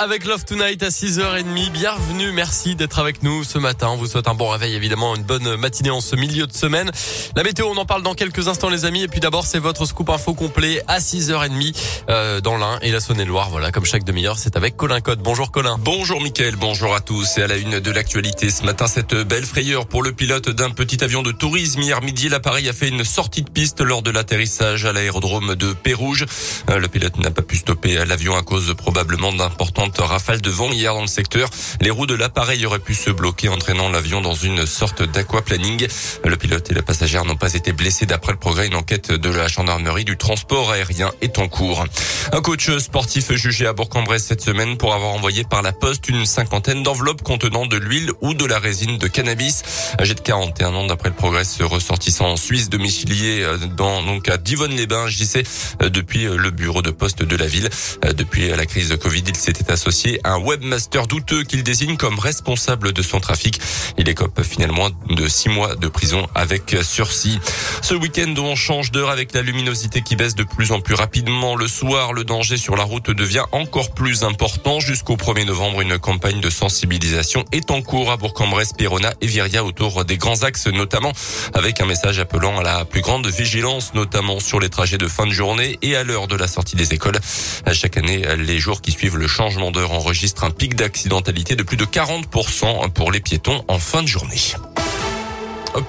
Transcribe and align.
Avec 0.00 0.26
Love 0.26 0.44
Tonight 0.44 0.80
à 0.84 0.90
6h30, 0.90 1.72
bienvenue, 1.72 2.30
merci 2.30 2.76
d'être 2.76 3.00
avec 3.00 3.24
nous 3.24 3.42
ce 3.42 3.58
matin. 3.58 3.88
On 3.90 3.96
vous 3.96 4.06
souhaite 4.06 4.28
un 4.28 4.34
bon 4.34 4.48
réveil, 4.48 4.76
évidemment, 4.76 5.16
une 5.16 5.24
bonne 5.24 5.56
matinée 5.56 5.90
en 5.90 6.00
ce 6.00 6.14
milieu 6.14 6.46
de 6.46 6.52
semaine. 6.52 6.92
La 7.34 7.42
météo, 7.42 7.66
on 7.68 7.76
en 7.76 7.84
parle 7.84 8.04
dans 8.04 8.14
quelques 8.14 8.46
instants 8.46 8.68
les 8.68 8.84
amis. 8.84 9.02
Et 9.02 9.08
puis 9.08 9.18
d'abord, 9.18 9.44
c'est 9.44 9.58
votre 9.58 9.86
scoop 9.86 10.08
info 10.10 10.34
complet 10.34 10.84
à 10.86 11.00
6h30 11.00 11.76
euh, 12.10 12.40
dans 12.40 12.58
l'Ain 12.58 12.78
et 12.80 12.92
la 12.92 13.00
Saône-et-Loire. 13.00 13.50
Voilà, 13.50 13.72
comme 13.72 13.86
chaque 13.86 14.04
demi-heure, 14.04 14.38
c'est 14.38 14.56
avec 14.56 14.76
Colin 14.76 15.00
Code. 15.00 15.18
Bonjour 15.18 15.50
Colin. 15.50 15.78
Bonjour 15.80 16.20
Mickaël, 16.20 16.54
bonjour 16.54 16.94
à 16.94 17.00
tous. 17.00 17.36
Et 17.38 17.42
à 17.42 17.48
la 17.48 17.56
une 17.56 17.80
de 17.80 17.90
l'actualité 17.90 18.50
ce 18.50 18.62
matin, 18.62 18.86
cette 18.86 19.16
belle 19.16 19.46
frayeur 19.46 19.86
pour 19.86 20.04
le 20.04 20.12
pilote 20.12 20.48
d'un 20.48 20.70
petit 20.70 21.02
avion 21.02 21.22
de 21.24 21.32
tourisme. 21.32 21.82
Hier 21.82 22.00
midi, 22.02 22.28
l'appareil 22.28 22.68
a 22.68 22.72
fait 22.72 22.86
une 22.86 23.02
sortie 23.02 23.42
de 23.42 23.50
piste 23.50 23.80
lors 23.80 24.02
de 24.02 24.12
l'atterrissage 24.12 24.84
à 24.84 24.92
l'aérodrome 24.92 25.56
de 25.56 25.72
Pérouge. 25.72 26.24
Euh, 26.70 26.78
le 26.78 26.86
pilote 26.86 27.18
n'a 27.18 27.32
pas 27.32 27.42
pu 27.42 27.56
stopper 27.56 28.04
l'avion 28.06 28.36
à 28.36 28.42
cause 28.42 28.72
probablement 28.76 29.32
d'importantes 29.88 30.08
rafales 30.08 30.40
de 30.40 30.50
vent 30.50 30.70
hier 30.70 30.94
dans 30.94 31.00
le 31.00 31.06
secteur. 31.06 31.48
Les 31.80 31.90
roues 31.90 32.06
de 32.06 32.14
l'appareil 32.14 32.64
auraient 32.66 32.78
pu 32.78 32.94
se 32.94 33.10
bloquer, 33.10 33.48
entraînant 33.48 33.88
l'avion 33.88 34.20
dans 34.20 34.34
une 34.34 34.66
sorte 34.66 35.02
d'aquaplaning. 35.02 35.86
Le 36.24 36.36
pilote 36.36 36.70
et 36.70 36.74
la 36.74 36.82
passagère 36.82 37.24
n'ont 37.24 37.36
pas 37.36 37.54
été 37.54 37.72
blessés 37.72 38.06
d'après 38.06 38.32
le 38.32 38.38
progrès. 38.38 38.66
Une 38.66 38.74
enquête 38.74 39.12
de 39.12 39.30
la 39.30 39.48
gendarmerie 39.48 40.04
du 40.04 40.16
transport 40.16 40.70
aérien 40.70 41.12
est 41.20 41.38
en 41.38 41.48
cours. 41.48 41.84
Un 42.32 42.40
coach 42.40 42.70
sportif 42.78 43.32
jugé 43.32 43.66
à 43.66 43.72
Bourg-en-Bresse 43.72 44.26
cette 44.26 44.42
semaine 44.42 44.76
pour 44.76 44.94
avoir 44.94 45.12
envoyé 45.12 45.44
par 45.44 45.62
la 45.62 45.72
poste 45.72 46.08
une 46.08 46.26
cinquantaine 46.26 46.82
d'enveloppes 46.82 47.22
contenant 47.22 47.66
de 47.66 47.76
l'huile 47.76 48.10
ou 48.20 48.34
de 48.34 48.44
la 48.44 48.58
résine 48.58 48.98
de 48.98 49.06
cannabis. 49.06 49.62
Âgé 50.00 50.14
de 50.14 50.20
41 50.20 50.74
ans 50.74 50.86
d'après 50.86 51.08
le 51.08 51.14
progrès, 51.14 51.42
ressortissant 51.60 52.26
en 52.26 52.36
Suisse 52.36 52.68
domicilié 52.68 53.42
euh, 53.42 53.56
dans 53.76 54.02
donc 54.02 54.28
à 54.28 54.36
Divonne-les-Bains, 54.36 55.08
JC, 55.08 55.44
euh, 55.82 55.88
depuis 55.88 56.24
le 56.24 56.50
bureau 56.50 56.82
de 56.82 56.90
poste 56.90 57.22
de 57.22 57.36
la 57.36 57.46
ville. 57.46 57.68
Euh, 58.04 58.12
depuis 58.12 58.48
la 58.48 58.66
crise 58.66 58.88
de 58.88 58.96
Covid, 58.96 59.22
il 59.26 59.36
s'était 59.36 59.64
associé 59.78 60.20
à 60.24 60.32
un 60.32 60.38
web 60.38 60.58
webmaster 60.58 61.06
douteux 61.06 61.44
qu'il 61.44 61.62
désigne 61.62 61.96
comme 61.96 62.18
responsable 62.18 62.92
de 62.92 63.00
son 63.00 63.20
trafic. 63.20 63.60
Il 63.96 64.08
écope 64.08 64.42
finalement 64.42 64.88
de 65.08 65.28
six 65.28 65.48
mois 65.48 65.76
de 65.76 65.86
prison 65.86 66.26
avec 66.34 66.76
sursis. 66.82 67.38
Ce 67.80 67.94
week-end, 67.94 68.34
on 68.38 68.56
change 68.56 68.90
d'heure 68.90 69.10
avec 69.10 69.32
la 69.34 69.42
luminosité 69.42 70.02
qui 70.02 70.16
baisse 70.16 70.34
de 70.34 70.42
plus 70.42 70.72
en 70.72 70.80
plus 70.80 70.94
rapidement. 70.94 71.54
Le 71.54 71.68
soir, 71.68 72.12
le 72.12 72.24
danger 72.24 72.56
sur 72.56 72.76
la 72.76 72.82
route 72.82 73.10
devient 73.10 73.44
encore 73.52 73.94
plus 73.94 74.24
important. 74.24 74.80
Jusqu'au 74.80 75.16
1er 75.16 75.44
novembre, 75.44 75.80
une 75.80 75.98
campagne 75.98 76.40
de 76.40 76.50
sensibilisation 76.50 77.44
est 77.52 77.70
en 77.70 77.80
cours 77.80 78.10
à 78.10 78.16
Bourg-en-Bresse, 78.16 78.72
Pirona 78.76 79.14
et 79.20 79.26
Viria 79.26 79.64
autour 79.64 80.04
des 80.04 80.16
grands 80.16 80.42
axes, 80.42 80.66
notamment 80.66 81.12
avec 81.54 81.80
un 81.80 81.86
message 81.86 82.18
appelant 82.18 82.58
à 82.58 82.62
la 82.64 82.84
plus 82.84 83.00
grande 83.00 83.28
vigilance, 83.28 83.94
notamment 83.94 84.40
sur 84.40 84.58
les 84.58 84.70
trajets 84.70 84.98
de 84.98 85.08
fin 85.08 85.26
de 85.26 85.32
journée 85.32 85.78
et 85.82 85.94
à 85.94 86.02
l'heure 86.02 86.26
de 86.26 86.36
la 86.36 86.48
sortie 86.48 86.74
des 86.74 86.94
écoles. 86.94 87.18
À 87.64 87.72
chaque 87.72 87.96
année, 87.96 88.24
les 88.36 88.58
jours 88.58 88.82
qui 88.82 88.90
suivent 88.90 89.16
le 89.16 89.28
changement 89.28 89.67
d'heure 89.70 89.92
enregistrent 89.92 90.44
un 90.44 90.50
pic 90.50 90.74
d'accidentalité 90.74 91.56
de 91.56 91.62
plus 91.62 91.76
de 91.76 91.84
40% 91.84 92.90
pour 92.90 93.12
les 93.12 93.20
piétons 93.20 93.64
en 93.68 93.78
fin 93.78 94.02
de 94.02 94.08
journée. 94.08 94.54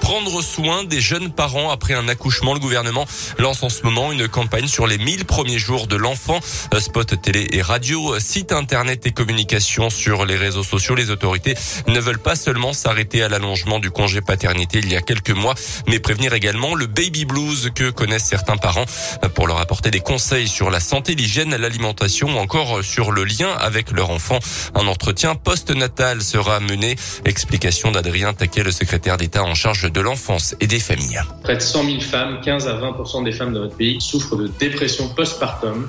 Prendre 0.00 0.42
soin 0.42 0.84
des 0.84 1.00
jeunes 1.00 1.32
parents 1.32 1.70
après 1.70 1.94
un 1.94 2.08
accouchement. 2.08 2.54
Le 2.54 2.60
gouvernement 2.60 3.06
lance 3.38 3.62
en 3.62 3.68
ce 3.68 3.82
moment 3.82 4.12
une 4.12 4.28
campagne 4.28 4.66
sur 4.66 4.86
les 4.86 4.98
1000 4.98 5.24
premiers 5.24 5.58
jours 5.58 5.86
de 5.86 5.96
l'enfant. 5.96 6.40
Spot 6.78 7.20
télé 7.20 7.48
et 7.52 7.62
radio, 7.62 8.18
site 8.18 8.52
internet 8.52 9.06
et 9.06 9.12
communication 9.12 9.90
sur 9.90 10.24
les 10.26 10.36
réseaux 10.36 10.62
sociaux. 10.62 10.94
Les 10.94 11.10
autorités 11.10 11.54
ne 11.86 11.98
veulent 12.00 12.18
pas 12.18 12.36
seulement 12.36 12.72
s'arrêter 12.72 13.22
à 13.22 13.28
l'allongement 13.28 13.78
du 13.78 13.90
congé 13.90 14.20
paternité 14.20 14.78
il 14.78 14.90
y 14.90 14.96
a 14.96 15.00
quelques 15.00 15.30
mois, 15.30 15.54
mais 15.86 15.98
prévenir 15.98 16.34
également 16.34 16.74
le 16.74 16.86
baby 16.86 17.24
blues 17.24 17.70
que 17.74 17.90
connaissent 17.90 18.26
certains 18.26 18.56
parents 18.56 18.86
pour 19.34 19.46
leur 19.46 19.60
apporter 19.60 19.90
des 19.90 20.00
conseils 20.00 20.48
sur 20.48 20.70
la 20.70 20.80
santé, 20.80 21.14
l'hygiène, 21.14 21.54
l'alimentation 21.56 22.36
ou 22.36 22.38
encore 22.38 22.84
sur 22.84 23.12
le 23.12 23.24
lien 23.24 23.50
avec 23.58 23.90
leur 23.90 24.10
enfant. 24.10 24.38
Un 24.74 24.86
entretien 24.86 25.34
post-natal 25.34 26.22
sera 26.22 26.60
mené. 26.60 26.96
Explication 27.24 27.90
d'Adrien 27.90 28.32
Taquet, 28.32 28.62
le 28.62 28.72
secrétaire 28.72 29.16
d'État 29.16 29.42
en 29.42 29.54
charge 29.54 29.69
de 29.72 30.00
l'enfance 30.00 30.56
et 30.60 30.66
des 30.66 30.80
familles. 30.80 31.20
Près 31.42 31.56
de 31.56 31.60
100 31.60 31.84
000 31.84 32.00
femmes, 32.00 32.40
15 32.44 32.66
à 32.66 32.74
20 32.74 33.22
des 33.24 33.32
femmes 33.32 33.54
de 33.54 33.60
notre 33.60 33.76
pays 33.76 34.00
souffrent 34.00 34.36
de 34.36 34.48
dépression 34.58 35.08
postpartum 35.08 35.88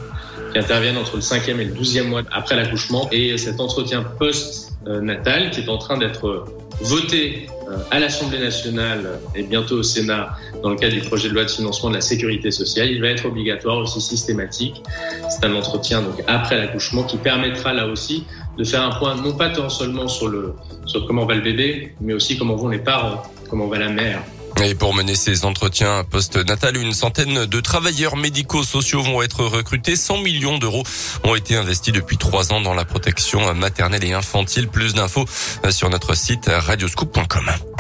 qui 0.52 0.60
interviennent 0.60 0.98
entre 0.98 1.16
le 1.16 1.22
5e 1.22 1.60
et 1.60 1.66
le 1.66 1.74
12e 1.74 2.04
mois 2.04 2.22
après 2.32 2.56
l'accouchement. 2.56 3.10
Et 3.12 3.38
cet 3.38 3.60
entretien 3.60 4.04
post-natal 4.04 5.50
qui 5.52 5.62
est 5.62 5.70
en 5.70 5.78
train 5.78 5.98
d'être 5.98 6.46
voté 6.84 7.48
euh, 7.70 7.78
à 7.92 8.00
l'Assemblée 8.00 8.40
nationale 8.40 9.20
et 9.36 9.44
bientôt 9.44 9.78
au 9.78 9.84
Sénat 9.84 10.36
dans 10.64 10.70
le 10.70 10.76
cadre 10.76 10.94
du 10.94 11.02
projet 11.02 11.30
de 11.30 11.34
loi 11.34 11.46
de 11.46 11.50
financement 11.50 11.90
de 11.90 11.96
la 11.96 12.02
sécurité 12.02 12.52
sociale, 12.52 12.90
il 12.92 13.02
va 13.02 13.08
être 13.08 13.26
obligatoire 13.26 13.78
aussi 13.78 14.02
systématique. 14.02 14.84
C'est 15.30 15.46
un 15.46 15.56
entretien 15.56 16.02
donc 16.02 16.24
après 16.28 16.58
l'accouchement 16.58 17.04
qui 17.04 17.18
permettra 17.18 17.74
là 17.74 17.88
aussi 17.88 18.26
de 18.58 18.64
faire 18.64 18.84
un 18.84 18.92
point 18.92 19.16
non 19.16 19.34
pas 19.34 19.50
tant 19.50 19.70
seulement 19.70 20.08
sur 20.08 20.28
le 20.28 20.54
sur 20.86 21.06
comment 21.08 21.26
va 21.26 21.36
le 21.36 21.42
bébé, 21.42 21.94
mais 22.02 22.14
aussi 22.14 22.38
comment 22.38 22.56
vont 22.56 22.70
les 22.70 22.80
parents 22.80 23.24
comment 23.50 23.68
va 23.68 23.80
la 23.80 23.90
mère 23.90 24.24
et 24.64 24.76
pour 24.76 24.94
mener 24.94 25.16
ces 25.16 25.46
entretiens 25.46 26.04
post-natal, 26.04 26.78
une 26.78 26.94
centaine 26.94 27.46
de 27.46 27.60
travailleurs 27.62 28.16
médico-sociaux 28.16 29.02
vont 29.02 29.22
être 29.22 29.44
recrutés. 29.46 29.96
100 29.96 30.18
millions 30.18 30.58
d'euros 30.58 30.84
ont 31.24 31.36
été 31.36 31.56
investis 31.56 31.94
depuis 31.94 32.18
trois 32.18 32.54
ans 32.54 32.62
dans 32.62 32.74
la 32.74 32.86
protection 32.86 33.54
maternelle 33.56 34.04
et 34.04 34.14
infantile. 34.14 34.68
Plus 34.68 34.94
d'infos 34.94 35.26
sur 35.70 35.90
notre 35.90 36.16
site 36.16 36.50
radioscoop.com. 36.52 37.71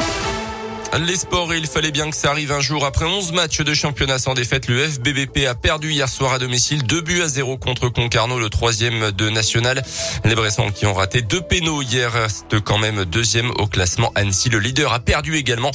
Les 0.99 1.15
sports, 1.15 1.53
il 1.53 1.67
fallait 1.67 1.91
bien 1.91 2.09
que 2.09 2.15
ça 2.15 2.31
arrive 2.31 2.51
un 2.51 2.59
jour. 2.59 2.85
Après 2.85 3.05
11 3.05 3.31
matchs 3.31 3.61
de 3.61 3.73
championnat 3.73 4.19
sans 4.19 4.33
défaite, 4.33 4.67
le 4.67 4.85
FBBP 4.85 5.45
a 5.47 5.55
perdu 5.55 5.91
hier 5.91 6.09
soir 6.09 6.33
à 6.33 6.39
domicile 6.39 6.83
2 6.83 7.01
buts 7.01 7.21
à 7.21 7.29
0 7.29 7.57
contre 7.57 7.87
Concarneau, 7.87 8.39
le 8.39 8.49
troisième 8.49 9.11
de 9.11 9.29
national. 9.29 9.81
Les 10.25 10.35
Bressons 10.35 10.69
qui 10.71 10.85
ont 10.85 10.93
raté 10.93 11.21
deux 11.21 11.39
pénaux 11.39 11.81
hier 11.81 12.11
restent 12.11 12.59
quand 12.59 12.77
même 12.77 13.05
deuxième 13.05 13.51
au 13.51 13.67
classement. 13.67 14.11
Annecy, 14.15 14.49
le 14.49 14.59
leader, 14.59 14.91
a 14.91 14.99
perdu 14.99 15.37
également 15.37 15.71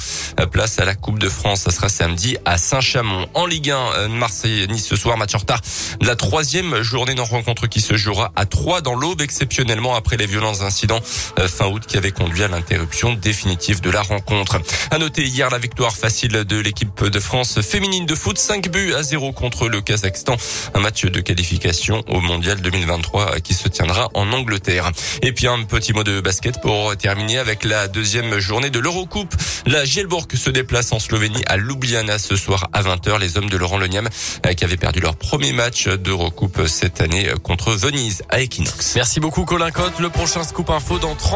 place 0.53 0.79
à 0.79 0.85
la 0.85 0.95
Coupe 0.95 1.19
de 1.19 1.31
France. 1.31 1.63
Ça 1.63 1.71
sera 1.71 1.89
samedi 1.89 2.37
à 2.45 2.59
Saint-Chamond. 2.59 3.27
En 3.33 3.47
Ligue 3.47 3.71
1, 3.71 4.09
Marseille-Nice 4.09 4.87
ce 4.87 4.97
soir, 4.97 5.17
match 5.17 5.35
en 5.35 5.39
retard. 5.39 5.63
La 6.03 6.15
troisième 6.15 6.83
journée 6.83 7.15
d'une 7.15 7.25
rencontre 7.25 7.69
qui 7.69 7.81
se 7.81 7.97
jouera 7.97 8.33
à 8.37 8.45
3 8.45 8.83
dans 8.83 8.95
l'aube, 8.95 9.23
exceptionnellement 9.23 9.95
après 9.95 10.19
les 10.19 10.27
violents 10.27 10.61
incidents 10.61 11.01
euh, 11.39 11.49
fin 11.49 11.69
août 11.69 11.85
qui 11.87 11.97
avaient 11.97 12.13
conduit 12.13 12.43
à 12.43 12.49
l'interruption 12.49 13.15
définitive 13.15 13.81
de 13.81 13.91
la 13.91 14.03
rencontre 14.03 14.59
noter 15.07 15.25
hier 15.25 15.49
la 15.51 15.59
victoire 15.59 15.95
facile 15.95 16.33
de 16.33 16.59
l'équipe 16.59 17.05
de 17.05 17.21
France 17.21 17.61
féminine 17.61 18.07
de 18.07 18.15
foot, 18.17 18.39
5 18.39 18.69
buts 18.71 18.93
à 18.93 19.05
0 19.05 19.31
contre 19.31 19.69
le 19.69 19.81
Kazakhstan. 19.81 20.37
Un 20.75 20.81
match 20.81 21.05
de 21.05 21.21
qualification 21.21 22.03
au 22.09 22.21
Mondial 22.21 22.61
2023 22.61 23.39
qui 23.39 23.55
se 23.55 23.69
tiendra 23.69 24.09
en 24.15 24.33
Angleterre. 24.33 24.91
Et 25.23 25.33
puis 25.33 25.47
un 25.47 25.63
petit 25.63 25.93
mot 25.93 26.03
de 26.03 26.21
basket 26.21 26.61
pour 26.61 26.97
terminer 26.97 27.39
avec 27.39 27.63
la 27.63 27.87
deuxième 27.87 28.41
journée 28.41 28.71
de 28.71 28.81
l'Eurocoupe. 28.81 29.33
La 29.67 29.85
Gielborg 29.85 30.35
se 30.35 30.51
déplace 30.51 30.93
en 30.93 30.99
Slovénie 30.99 31.43
à 31.47 31.57
Ljubljana 31.57 32.19
ce 32.19 32.35
soir 32.35 32.69
à 32.73 32.83
20h. 32.83 33.21
Les 33.21 33.39
hommes 33.39 33.49
de 33.49 33.57
Laurent 33.57 33.79
Leniam 33.79 34.09
qui 34.57 34.65
avaient 34.65 34.77
perdu 34.77 34.99
leur 34.99 35.15
premier 35.15 35.53
match 35.53 35.87
d'Eurocoupe 35.87 36.67
cette 36.67 37.01
année 37.01 37.31
contre 37.45 37.71
Venise 37.75 38.25
à 38.29 38.41
Equinox. 38.41 38.97
Merci 38.97 39.21
beaucoup 39.21 39.45
Colin 39.45 39.71
Cotte. 39.71 40.01
Le 40.01 40.11
prochain 40.11 40.43
scoop 40.43 40.71
info 40.71 40.99
dans 40.99 41.15
30 41.15 41.25